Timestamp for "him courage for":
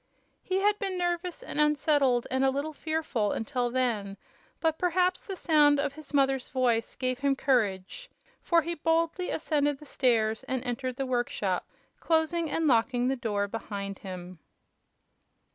7.19-8.63